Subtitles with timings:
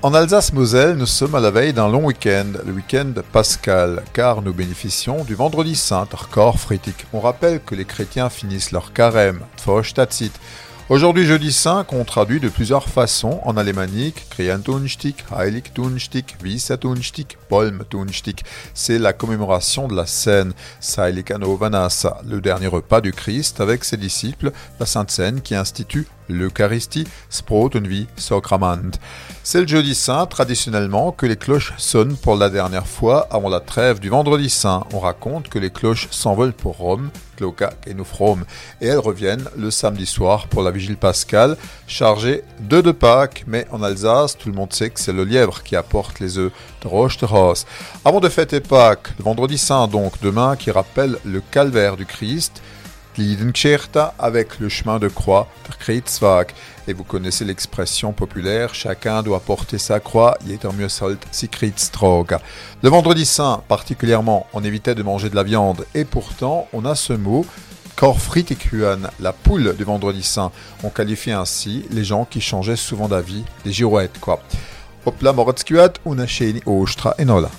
[0.00, 4.54] en Alsace-Moselle, nous sommes à la veille d'un long week-end, le week-end pascal, car nous
[4.54, 7.04] bénéficions du vendredi saint, corps fritique.
[7.12, 10.32] On rappelle que les chrétiens finissent leur carême, Tfoshtatzit.
[10.88, 18.42] Aujourd'hui, jeudi saint, qu'on traduit de plusieurs façons en alémanique, Kriantunchtik, Heiligtunchtik, Visatunchtik, Polmtunchtik.
[18.72, 20.54] C'est la commémoration de la scène,
[20.96, 28.06] le dernier repas du Christ avec ses disciples, la Sainte Seine qui institue l'Eucharistie, Sprotenvi
[28.16, 28.90] Socramant.
[29.42, 33.60] C'est le jeudi saint, traditionnellement, que les cloches sonnent pour la dernière fois avant la
[33.60, 34.84] trêve du vendredi saint.
[34.92, 38.44] On raconte que les cloches s'envolent pour Rome, Cloca et Nufrom,
[38.80, 41.56] et elles reviennent le samedi soir pour la vigile pascale,
[41.86, 45.62] chargée d'œufs de Pâques, mais en Alsace, tout le monde sait que c'est le lièvre
[45.62, 47.66] qui apporte les œufs de Roche de Ross.
[48.04, 52.62] Avant de fêter Pâques, le vendredi saint donc, demain, qui rappelle le calvaire du Christ,
[54.18, 55.48] avec le chemin de croix,
[55.88, 56.44] der
[56.88, 60.38] Et vous connaissez l'expression populaire, chacun doit porter sa croix,
[62.82, 66.94] Le vendredi saint, particulièrement, on évitait de manger de la viande, et pourtant, on a
[66.94, 67.44] ce mot,
[67.96, 70.52] Korfritikuan, la poule du vendredi saint.
[70.82, 74.40] On qualifie ainsi les gens qui changeaient souvent d'avis, les girouettes, quoi.
[75.04, 76.24] Hopla moratskuat, una
[76.66, 77.50] ostra enola.